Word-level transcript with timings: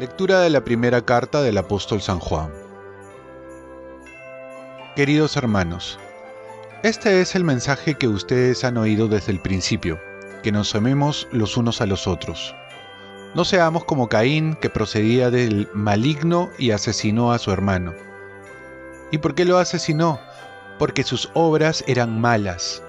Lectura 0.00 0.40
de 0.40 0.48
la 0.48 0.64
primera 0.64 1.02
carta 1.02 1.42
del 1.42 1.58
apóstol 1.58 2.00
San 2.00 2.20
Juan. 2.20 2.50
Queridos 4.96 5.36
hermanos, 5.36 5.98
este 6.82 7.20
es 7.20 7.34
el 7.34 7.44
mensaje 7.44 7.96
que 7.96 8.08
ustedes 8.08 8.64
han 8.64 8.78
oído 8.78 9.08
desde 9.08 9.30
el 9.32 9.42
principio, 9.42 10.00
que 10.42 10.52
nos 10.52 10.74
amemos 10.74 11.28
los 11.32 11.58
unos 11.58 11.82
a 11.82 11.86
los 11.86 12.06
otros. 12.06 12.54
No 13.34 13.44
seamos 13.44 13.84
como 13.84 14.08
Caín, 14.08 14.54
que 14.54 14.70
procedía 14.70 15.30
del 15.30 15.68
maligno 15.74 16.48
y 16.56 16.70
asesinó 16.70 17.32
a 17.32 17.38
su 17.38 17.52
hermano. 17.52 17.92
¿Y 19.10 19.18
por 19.18 19.34
qué 19.34 19.44
lo 19.44 19.58
asesinó? 19.58 20.18
Porque 20.78 21.02
sus 21.02 21.28
obras 21.34 21.84
eran 21.86 22.18
malas, 22.22 22.82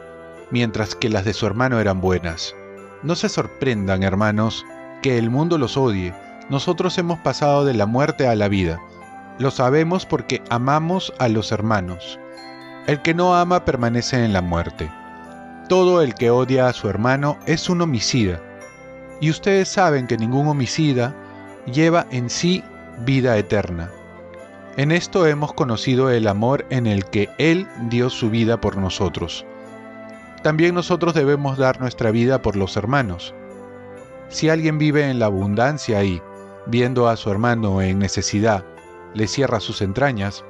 mientras 0.50 0.96
que 0.96 1.10
las 1.10 1.26
de 1.26 1.34
su 1.34 1.46
hermano 1.46 1.82
eran 1.82 2.00
buenas. 2.00 2.56
No 3.04 3.16
se 3.16 3.28
sorprendan, 3.28 4.02
hermanos, 4.02 4.66
que 5.02 5.18
el 5.18 5.30
mundo 5.30 5.58
los 5.58 5.76
odie. 5.76 6.14
Nosotros 6.52 6.98
hemos 6.98 7.18
pasado 7.18 7.64
de 7.64 7.74
la 7.74 7.86
muerte 7.86 8.28
a 8.28 8.36
la 8.36 8.50
vida. 8.50 8.78
Lo 9.40 9.52
sabemos 9.52 10.06
porque 10.06 10.44
amamos 10.50 11.14
a 11.18 11.30
los 11.30 11.54
hermanos. 11.54 12.20
El 12.88 13.02
que 13.02 13.14
no 13.14 13.36
ama 13.36 13.64
permanece 13.64 14.26
en 14.26 14.34
la 14.34 14.42
muerte. 14.42 14.92
Todo 15.70 16.02
el 16.02 16.14
que 16.14 16.30
odia 16.30 16.68
a 16.68 16.74
su 16.74 16.90
hermano 16.90 17.40
es 17.46 17.70
un 17.70 17.80
homicida 17.82 18.42
y 19.22 19.30
ustedes 19.30 19.70
saben 19.70 20.08
que 20.08 20.18
ningún 20.18 20.48
homicida 20.50 21.16
lleva 21.72 22.06
en 22.12 22.30
sí 22.30 22.66
vida 23.06 23.38
eterna. 23.38 23.90
En 24.76 24.92
esto 24.92 25.26
hemos 25.28 25.54
conocido 25.54 26.10
el 26.10 26.28
amor 26.28 26.66
en 26.70 26.86
el 26.86 27.06
que 27.06 27.30
Él 27.38 27.66
dio 27.84 28.10
su 28.10 28.30
vida 28.30 28.60
por 28.60 28.76
nosotros. 28.76 29.46
También 30.44 30.76
nosotros 30.76 31.14
debemos 31.14 31.58
dar 31.58 31.80
nuestra 31.80 32.12
vida 32.12 32.42
por 32.42 32.58
los 32.58 32.76
hermanos. 32.76 33.34
Si 34.28 34.50
alguien 34.50 34.78
vive 34.78 35.10
en 35.10 35.20
la 35.20 35.28
abundancia 35.28 36.04
y, 36.04 36.22
viendo 36.66 37.08
a 37.08 37.18
su 37.18 37.32
hermano 37.32 37.82
en 37.82 38.00
necesidad, 38.00 38.66
le 39.14 39.28
cierra 39.28 39.60
sus 39.60 39.82
entrañas, 39.82 40.44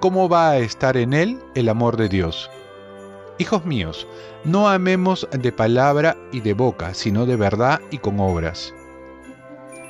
¿cómo 0.00 0.28
va 0.28 0.50
a 0.50 0.58
estar 0.58 0.96
en 0.96 1.12
él 1.12 1.38
el 1.54 1.68
amor 1.68 1.96
de 1.96 2.08
Dios? 2.08 2.50
Hijos 3.38 3.64
míos, 3.64 4.06
no 4.44 4.68
amemos 4.68 5.28
de 5.30 5.52
palabra 5.52 6.16
y 6.32 6.40
de 6.40 6.54
boca, 6.54 6.94
sino 6.94 7.26
de 7.26 7.36
verdad 7.36 7.80
y 7.90 7.98
con 7.98 8.18
obras. 8.20 8.74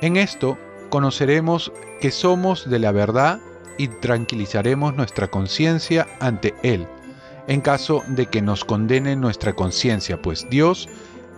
En 0.01 0.17
esto 0.17 0.57
conoceremos 0.89 1.71
que 2.01 2.11
somos 2.11 2.69
de 2.69 2.79
la 2.79 2.91
verdad 2.91 3.39
y 3.77 3.87
tranquilizaremos 3.87 4.95
nuestra 4.95 5.27
conciencia 5.27 6.07
ante 6.19 6.53
Él, 6.63 6.87
en 7.47 7.61
caso 7.61 8.03
de 8.07 8.25
que 8.25 8.41
nos 8.41 8.65
condene 8.65 9.15
nuestra 9.15 9.53
conciencia, 9.53 10.21
pues 10.21 10.47
Dios 10.49 10.89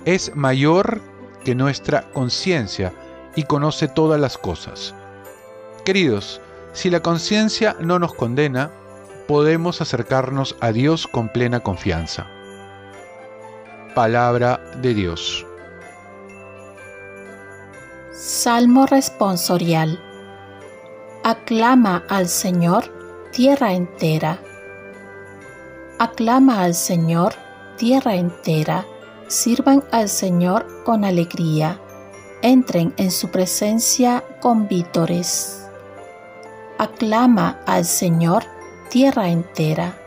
es 0.06 0.36
mayor 0.36 1.02
que 1.44 1.56
nuestra 1.56 2.10
conciencia 2.12 2.94
y 3.36 3.44
conoce 3.44 3.88
todas 3.88 4.20
las 4.20 4.38
cosas. 4.38 4.94
Queridos, 5.86 6.42
si 6.74 6.90
la 6.90 7.02
conciencia 7.02 7.76
no 7.80 8.00
nos 8.00 8.14
condena, 8.14 8.72
podemos 9.28 9.82
acercarnos 9.82 10.56
a 10.60 10.72
Dios 10.72 11.08
con 11.08 11.30
plena 11.30 11.60
confianza. 11.60 12.28
Palabra 13.96 14.60
de 14.82 14.94
Dios. 14.94 15.46
Salmo 18.12 18.86
responsorial. 18.86 20.00
Aclama 21.24 22.04
al 22.10 22.28
Señor, 22.28 22.86
tierra 23.32 23.74
entera. 23.74 24.40
Aclama 26.00 26.64
al 26.64 26.76
Señor, 26.76 27.34
tierra 27.78 28.16
entera. 28.16 28.86
Sirvan 29.28 29.84
al 29.92 30.10
Señor 30.10 30.66
con 30.84 31.04
alegría. 31.04 31.80
Entren 32.42 32.94
en 32.96 33.12
su 33.12 33.30
presencia 33.32 34.24
con 34.40 34.70
vítores. 34.70 35.66
Aclama 36.78 37.60
al 37.66 37.84
Señor, 37.84 38.44
tierra 38.90 39.28
entera. 39.28 39.98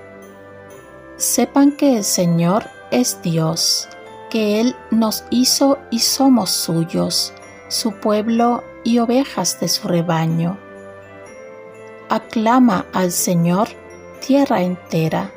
Sepan 1.19 1.73
que 1.73 1.99
el 1.99 2.05
Señor 2.05 2.65
es 2.91 3.21
Dios, 3.21 3.87
que 4.31 4.61
Él 4.61 4.75
nos 4.91 5.25
hizo 5.29 5.79
y 5.91 5.99
somos 5.99 6.51
suyos, 6.51 7.35
su 7.69 7.93
pueblo 7.93 8.65
y 8.83 8.99
ovejas 8.99 9.61
de 9.61 9.69
su 9.69 9.87
rebaño. 9.87 10.59
Aclama 12.09 12.87
al 12.95 13.13
Señor 13.13 13.69
tierra 14.27 14.63
entera. 14.63 15.31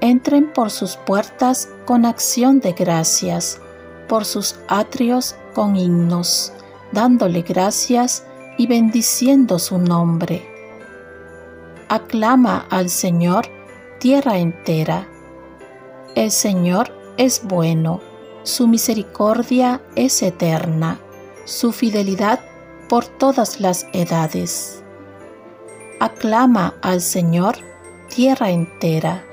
Entren 0.00 0.52
por 0.52 0.72
sus 0.72 0.96
puertas 0.96 1.68
con 1.84 2.04
acción 2.06 2.58
de 2.58 2.72
gracias, 2.72 3.60
por 4.08 4.24
sus 4.24 4.56
atrios 4.68 5.36
con 5.54 5.76
himnos, 5.76 6.52
dándole 6.92 7.42
gracias 7.42 8.24
y 8.58 8.66
bendiciendo 8.66 9.58
su 9.58 9.78
nombre 9.78 10.54
aclama 11.94 12.66
al 12.70 12.90
Señor 12.90 13.46
tierra 13.98 14.38
entera. 14.38 15.06
El 16.14 16.30
Señor 16.30 16.90
es 17.16 17.42
bueno, 17.44 18.00
su 18.42 18.66
misericordia 18.66 19.80
es 19.94 20.22
eterna, 20.22 20.98
su 21.44 21.72
fidelidad 21.72 22.40
por 22.88 23.06
todas 23.06 23.60
las 23.60 23.86
edades. 23.92 24.82
Aclama 26.00 26.74
al 26.82 27.00
Señor 27.00 27.56
tierra 28.08 28.50
entera. 28.50 29.24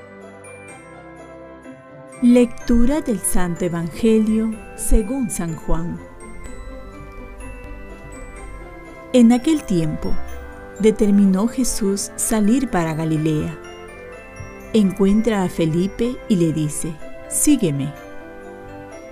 Lectura 2.22 3.00
del 3.00 3.18
Santo 3.18 3.64
Evangelio 3.64 4.54
según 4.76 5.28
San 5.28 5.56
Juan. 5.56 5.98
En 9.12 9.32
aquel 9.32 9.64
tiempo, 9.64 10.14
determinó 10.78 11.48
Jesús 11.48 12.12
salir 12.14 12.70
para 12.70 12.94
Galilea. 12.94 13.58
Encuentra 14.72 15.42
a 15.42 15.48
Felipe 15.48 16.16
y 16.28 16.36
le 16.36 16.52
dice, 16.52 16.94
Sígueme. 17.28 17.92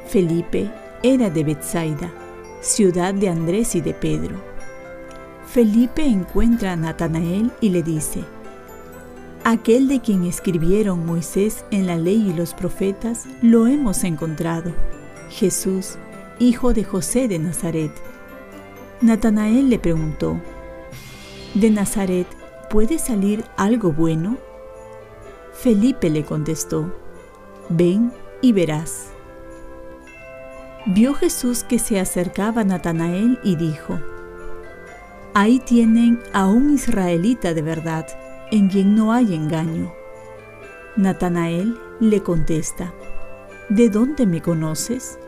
Felipe 0.06 0.70
era 1.02 1.30
de 1.30 1.42
Bethsaida, 1.42 2.12
ciudad 2.60 3.12
de 3.12 3.28
Andrés 3.28 3.74
y 3.74 3.80
de 3.80 3.92
Pedro. 3.92 4.36
Felipe 5.46 6.04
encuentra 6.04 6.74
a 6.74 6.76
Natanael 6.76 7.50
y 7.60 7.70
le 7.70 7.82
dice, 7.82 8.22
Aquel 9.44 9.88
de 9.88 10.00
quien 10.00 10.24
escribieron 10.24 11.06
Moisés 11.06 11.64
en 11.70 11.86
la 11.86 11.96
ley 11.96 12.28
y 12.28 12.34
los 12.34 12.52
profetas, 12.52 13.24
lo 13.40 13.66
hemos 13.66 14.04
encontrado, 14.04 14.74
Jesús, 15.30 15.96
hijo 16.38 16.74
de 16.74 16.84
José 16.84 17.26
de 17.26 17.38
Nazaret. 17.38 17.90
Natanael 19.00 19.70
le 19.70 19.78
preguntó, 19.78 20.38
¿De 21.54 21.70
Nazaret 21.70 22.26
puede 22.68 22.98
salir 22.98 23.42
algo 23.56 23.92
bueno? 23.92 24.36
Felipe 25.54 26.10
le 26.10 26.22
contestó, 26.22 26.94
ven 27.70 28.12
y 28.42 28.52
verás. 28.52 29.06
Vio 30.84 31.14
Jesús 31.14 31.64
que 31.64 31.78
se 31.78 31.98
acercaba 31.98 32.60
a 32.60 32.64
Natanael 32.64 33.38
y 33.42 33.56
dijo, 33.56 33.98
Ahí 35.32 35.60
tienen 35.60 36.20
a 36.34 36.46
un 36.46 36.74
israelita 36.74 37.54
de 37.54 37.62
verdad, 37.62 38.06
en 38.50 38.68
quien 38.68 38.94
no 38.94 39.12
hay 39.12 39.34
engaño. 39.34 39.92
Natanael 40.96 41.78
le 42.00 42.22
contesta, 42.22 42.92
¿De 43.68 43.88
dónde 43.88 44.26
me 44.26 44.42
conoces? 44.42 45.18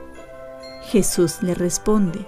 Jesús 0.83 1.43
le 1.43 1.55
responde, 1.55 2.27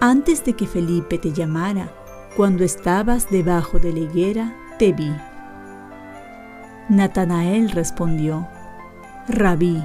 Antes 0.00 0.44
de 0.44 0.54
que 0.54 0.66
Felipe 0.66 1.18
te 1.18 1.32
llamara, 1.32 1.92
cuando 2.36 2.64
estabas 2.64 3.30
debajo 3.30 3.78
de 3.78 3.92
la 3.92 4.00
higuera, 4.00 4.56
te 4.78 4.92
vi. 4.92 5.12
Natanael 6.88 7.70
respondió, 7.70 8.48
Rabí, 9.28 9.82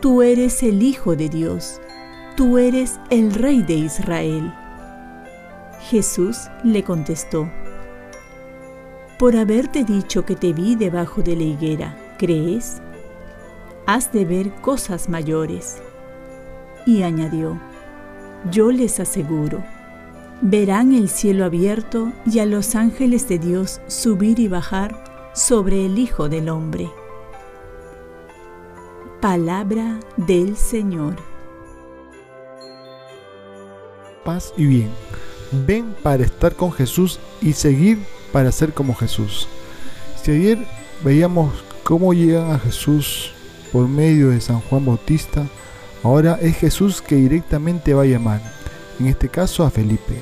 tú 0.00 0.22
eres 0.22 0.62
el 0.62 0.82
Hijo 0.82 1.14
de 1.14 1.28
Dios, 1.28 1.80
tú 2.36 2.56
eres 2.56 2.98
el 3.10 3.34
Rey 3.34 3.62
de 3.62 3.74
Israel. 3.74 4.54
Jesús 5.90 6.48
le 6.64 6.82
contestó, 6.82 7.50
Por 9.22 9.36
haberte 9.36 9.84
dicho 9.84 10.24
que 10.24 10.34
te 10.34 10.52
vi 10.52 10.74
debajo 10.74 11.22
de 11.22 11.36
la 11.36 11.44
higuera, 11.44 11.96
¿crees? 12.18 12.82
Has 13.86 14.12
de 14.12 14.24
ver 14.24 14.50
cosas 14.54 15.08
mayores. 15.08 15.80
Y 16.86 17.04
añadió, 17.04 17.60
Yo 18.50 18.72
les 18.72 18.98
aseguro, 18.98 19.62
verán 20.40 20.92
el 20.92 21.08
cielo 21.08 21.44
abierto 21.44 22.10
y 22.26 22.40
a 22.40 22.46
los 22.46 22.74
ángeles 22.74 23.28
de 23.28 23.38
Dios 23.38 23.80
subir 23.86 24.40
y 24.40 24.48
bajar 24.48 25.04
sobre 25.36 25.86
el 25.86 26.00
Hijo 26.00 26.28
del 26.28 26.48
Hombre. 26.48 26.90
Palabra 29.20 30.00
del 30.16 30.56
Señor. 30.56 31.14
Paz 34.24 34.52
y 34.56 34.66
bien. 34.66 34.90
Ven 35.64 35.94
para 36.02 36.24
estar 36.24 36.56
con 36.56 36.72
Jesús 36.72 37.20
y 37.40 37.52
seguir 37.52 37.98
para 38.32 38.52
ser 38.52 38.72
como 38.72 38.94
Jesús. 38.94 39.48
Si 40.22 40.30
ayer 40.30 40.58
veíamos 41.04 41.52
cómo 41.82 42.14
llegan 42.14 42.50
a 42.50 42.58
Jesús 42.58 43.32
por 43.72 43.88
medio 43.88 44.30
de 44.30 44.40
San 44.40 44.60
Juan 44.60 44.84
Bautista, 44.84 45.46
ahora 46.02 46.38
es 46.40 46.56
Jesús 46.56 47.02
que 47.02 47.16
directamente 47.16 47.94
va 47.94 48.02
a 48.02 48.06
llamar 48.06 48.40
en 48.98 49.06
este 49.06 49.28
caso 49.28 49.64
a 49.64 49.70
Felipe. 49.70 50.18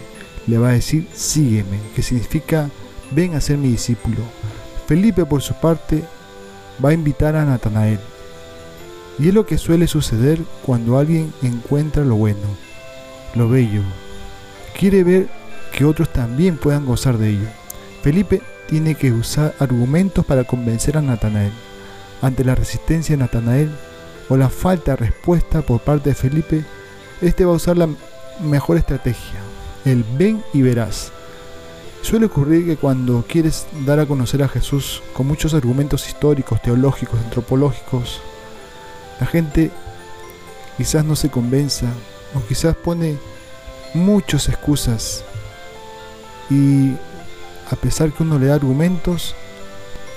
Le 0.47 0.59
va 0.59 0.71
a 0.71 0.73
decir, 0.73 1.07
sígueme, 1.13 1.79
que 1.95 2.03
significa, 2.03 2.71
ven 3.11 3.35
a 3.35 3.41
ser 3.41 3.59
mi 3.59 3.69
discípulo. 3.69 4.19
Felipe, 4.87 5.25
por 5.25 5.43
su 5.43 5.55
parte, 5.55 6.03
va 6.85 6.91
a 6.91 6.95
invitar 6.95 7.37
a 7.37 7.45
Natanael. 7.45 8.01
Y 9.19 9.29
es 9.29 9.35
lo 9.35 9.45
que 9.45 9.59
suele 9.59 9.87
suceder 9.87 10.41
cuando 10.65 10.99
alguien 10.99 11.33
encuentra 11.43 12.05
lo 12.05 12.17
bueno, 12.17 12.49
lo 13.35 13.49
bello. 13.49 13.83
Quiere 14.79 15.05
ver 15.05 15.29
que 15.73 15.85
otros 15.85 16.11
también 16.11 16.57
puedan 16.57 16.87
gozar 16.87 17.19
de 17.19 17.31
ello. 17.31 17.60
Felipe 18.03 18.41
tiene 18.69 18.95
que 18.95 19.13
usar 19.13 19.55
argumentos 19.59 20.25
para 20.25 20.45
convencer 20.45 20.97
a 20.97 21.03
Natanael. 21.03 21.53
Ante 22.23 22.45
la 22.45 22.55
resistencia 22.55 23.17
de 23.17 23.23
Natanael 23.23 23.71
o 24.29 24.37
la 24.37 24.49
falta 24.49 24.93
de 24.93 24.97
respuesta 24.97 25.63
por 25.63 25.81
parte 25.81 26.11
de 26.11 26.15
Felipe, 26.15 26.65
este 27.21 27.45
va 27.45 27.53
a 27.53 27.57
usar 27.57 27.77
la 27.77 27.89
mejor 28.41 28.79
estrategia, 28.79 29.41
el 29.85 30.05
ven 30.17 30.43
y 30.53 30.63
verás. 30.63 31.13
Suele 32.03 32.27
ocurrir 32.27 32.65
que 32.65 32.77
cuando 32.77 33.25
quieres 33.29 33.67
dar 33.85 34.01
a 34.01 34.07
conocer 34.07 34.43
a 34.43 34.49
Jesús 34.49 35.03
con 35.13 35.27
muchos 35.27 35.53
argumentos 35.53 36.09
históricos, 36.09 36.63
teológicos, 36.63 37.21
antropológicos, 37.21 38.23
la 39.21 39.27
gente 39.27 39.71
quizás 40.79 41.05
no 41.05 41.15
se 41.15 41.29
convenza 41.29 41.87
o 42.35 42.41
quizás 42.47 42.75
pone 42.75 43.19
muchas 43.93 44.49
excusas 44.49 45.25
y 46.49 46.93
a 47.71 47.77
pesar 47.77 48.13
que 48.13 48.23
uno 48.25 48.39
le 48.39 48.47
da 48.47 48.57
argumentos, 48.57 49.35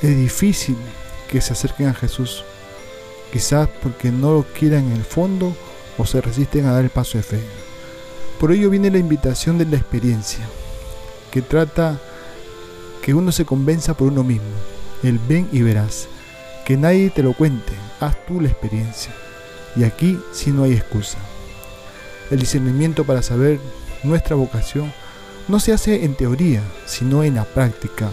es 0.01 0.17
difícil 0.17 0.75
que 1.29 1.39
se 1.39 1.53
acerquen 1.53 1.87
a 1.87 1.93
Jesús. 1.93 2.43
Quizás 3.31 3.69
porque 3.81 4.11
no 4.11 4.33
lo 4.33 4.43
quieran 4.43 4.87
en 4.87 4.93
el 4.93 5.03
fondo 5.03 5.55
o 5.97 6.05
se 6.05 6.19
resisten 6.21 6.65
a 6.65 6.73
dar 6.73 6.83
el 6.83 6.89
paso 6.89 7.17
de 7.17 7.23
fe. 7.23 7.39
Por 8.39 8.51
ello 8.51 8.69
viene 8.69 8.91
la 8.91 8.97
invitación 8.97 9.57
de 9.57 9.65
la 9.65 9.77
experiencia, 9.77 10.45
que 11.31 11.41
trata 11.41 11.99
que 13.01 13.13
uno 13.13 13.31
se 13.31 13.45
convenza 13.45 13.93
por 13.93 14.07
uno 14.07 14.23
mismo. 14.23 14.47
El 15.03 15.19
ven 15.19 15.47
y 15.51 15.61
verás. 15.61 16.07
Que 16.65 16.77
nadie 16.77 17.09
te 17.09 17.23
lo 17.23 17.33
cuente, 17.33 17.73
haz 17.99 18.15
tú 18.25 18.41
la 18.41 18.47
experiencia. 18.47 19.13
Y 19.75 19.83
aquí 19.83 20.19
sí 20.31 20.51
no 20.51 20.63
hay 20.63 20.73
excusa. 20.73 21.17
El 22.31 22.39
discernimiento 22.39 23.03
para 23.03 23.21
saber 23.21 23.59
nuestra 24.03 24.35
vocación 24.35 24.91
no 25.47 25.59
se 25.59 25.73
hace 25.73 26.05
en 26.05 26.15
teoría, 26.15 26.61
sino 26.85 27.23
en 27.23 27.35
la 27.35 27.43
práctica. 27.43 28.09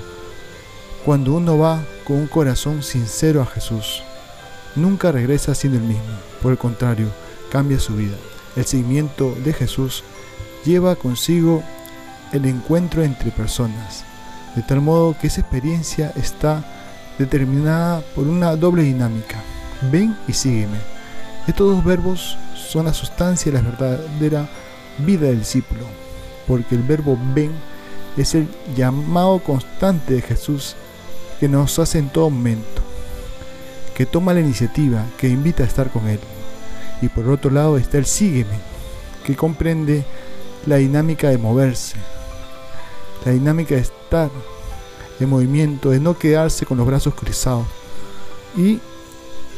Cuando 1.04 1.34
uno 1.34 1.58
va 1.58 1.82
con 2.04 2.16
un 2.16 2.26
corazón 2.26 2.82
sincero 2.82 3.40
a 3.40 3.46
Jesús, 3.46 4.02
nunca 4.76 5.12
regresa 5.12 5.54
siendo 5.54 5.78
el 5.78 5.84
mismo. 5.84 6.02
Por 6.42 6.52
el 6.52 6.58
contrario, 6.58 7.08
cambia 7.50 7.78
su 7.78 7.96
vida. 7.96 8.16
El 8.56 8.64
seguimiento 8.64 9.34
de 9.44 9.52
Jesús 9.52 10.02
lleva 10.64 10.96
consigo 10.96 11.62
el 12.32 12.44
encuentro 12.46 13.02
entre 13.02 13.30
personas, 13.30 14.04
de 14.54 14.62
tal 14.62 14.80
modo 14.80 15.16
que 15.18 15.28
esa 15.28 15.40
experiencia 15.40 16.12
está 16.16 16.64
determinada 17.18 18.02
por 18.14 18.26
una 18.26 18.56
doble 18.56 18.82
dinámica. 18.82 19.36
Ven 19.90 20.16
y 20.28 20.32
sígueme. 20.32 20.78
Estos 21.46 21.76
dos 21.76 21.84
verbos 21.84 22.36
son 22.54 22.86
la 22.86 22.94
sustancia 22.94 23.50
de 23.50 23.62
la 23.62 23.68
verdadera 23.68 24.48
vida 24.98 25.28
del 25.28 25.40
discípulo, 25.40 25.84
porque 26.50 26.74
el 26.74 26.82
verbo 26.82 27.16
ven 27.32 27.52
es 28.16 28.34
el 28.34 28.48
llamado 28.74 29.38
constante 29.38 30.14
de 30.14 30.20
Jesús 30.20 30.74
que 31.38 31.48
nos 31.48 31.78
hace 31.78 32.00
en 32.00 32.08
todo 32.08 32.28
momento, 32.28 32.82
que 33.94 34.04
toma 34.04 34.34
la 34.34 34.40
iniciativa, 34.40 35.06
que 35.16 35.28
invita 35.28 35.62
a 35.62 35.66
estar 35.66 35.90
con 35.90 36.08
Él. 36.08 36.18
Y 37.02 37.08
por 37.08 37.28
otro 37.28 37.52
lado 37.52 37.78
está 37.78 37.98
el 37.98 38.04
sígueme, 38.04 38.58
que 39.24 39.36
comprende 39.36 40.04
la 40.66 40.76
dinámica 40.78 41.28
de 41.28 41.38
moverse, 41.38 41.94
la 43.24 43.30
dinámica 43.30 43.76
de 43.76 43.82
estar 43.82 44.28
en 45.20 45.28
movimiento, 45.28 45.90
de 45.90 46.00
no 46.00 46.18
quedarse 46.18 46.66
con 46.66 46.78
los 46.78 46.86
brazos 46.88 47.14
cruzados 47.14 47.68
y 48.56 48.80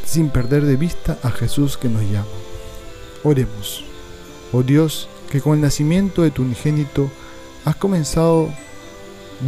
sin 0.05 0.29
perder 0.29 0.67
de 0.67 0.77
vista 0.77 1.19
a 1.23 1.31
Jesús 1.31 1.79
que 1.79 1.89
nos 1.89 2.03
llama. 2.03 2.27
Oremos. 3.25 3.83
Oh 4.53 4.63
Dios, 4.63 5.09
que 5.33 5.41
con 5.41 5.55
el 5.55 5.63
nacimiento 5.63 6.21
de 6.21 6.31
tu 6.31 6.43
unigénito 6.43 7.11
has 7.65 7.75
comenzado 7.77 8.51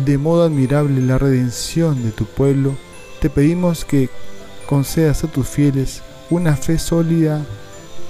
de 0.07 0.17
modo 0.17 0.45
admirable 0.45 1.03
la 1.03 1.19
redención 1.19 2.03
de 2.03 2.11
tu 2.11 2.25
pueblo, 2.25 2.75
te 3.21 3.29
pedimos 3.29 3.85
que 3.85 4.09
concedas 4.67 5.25
a 5.25 5.29
tus 5.29 5.47
fieles 5.47 6.03
una 6.31 6.57
fe 6.57 6.79
sólida 6.79 7.45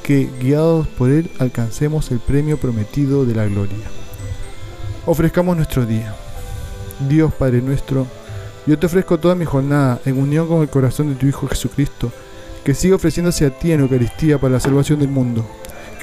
que, 0.04 0.30
guiados 0.40 0.86
por 0.86 1.10
Él, 1.10 1.28
alcancemos 1.40 2.12
el 2.12 2.20
premio 2.20 2.58
prometido 2.58 3.26
de 3.26 3.34
la 3.34 3.46
gloria. 3.46 3.90
Ofrezcamos 5.04 5.56
nuestro 5.56 5.84
día. 5.84 6.14
Dios 7.08 7.34
Padre 7.34 7.60
nuestro, 7.60 8.06
yo 8.68 8.78
te 8.78 8.86
ofrezco 8.86 9.18
toda 9.18 9.34
mi 9.34 9.46
jornada 9.46 10.00
en 10.04 10.16
unión 10.16 10.46
con 10.46 10.62
el 10.62 10.68
corazón 10.68 11.08
de 11.08 11.16
tu 11.16 11.26
Hijo 11.26 11.48
Jesucristo, 11.48 12.12
que 12.62 12.72
siga 12.72 12.94
ofreciéndose 12.94 13.44
a 13.44 13.50
ti 13.50 13.72
en 13.72 13.80
Eucaristía 13.80 14.38
para 14.38 14.52
la 14.54 14.60
salvación 14.60 15.00
del 15.00 15.08
mundo. 15.08 15.44